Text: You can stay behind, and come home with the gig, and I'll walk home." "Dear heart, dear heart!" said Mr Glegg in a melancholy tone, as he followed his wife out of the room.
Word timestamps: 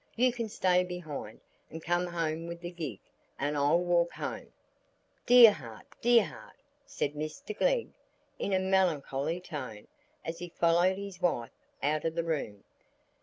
You 0.15 0.31
can 0.31 0.49
stay 0.49 0.83
behind, 0.83 1.41
and 1.69 1.79
come 1.79 2.07
home 2.07 2.47
with 2.47 2.61
the 2.61 2.71
gig, 2.71 2.97
and 3.37 3.55
I'll 3.55 3.77
walk 3.77 4.13
home." 4.13 4.51
"Dear 5.27 5.51
heart, 5.51 5.85
dear 6.01 6.23
heart!" 6.25 6.55
said 6.87 7.13
Mr 7.13 7.55
Glegg 7.55 7.89
in 8.39 8.51
a 8.51 8.57
melancholy 8.57 9.39
tone, 9.39 9.85
as 10.25 10.39
he 10.39 10.49
followed 10.49 10.97
his 10.97 11.21
wife 11.21 11.51
out 11.83 12.03
of 12.03 12.15
the 12.15 12.23
room. 12.23 12.63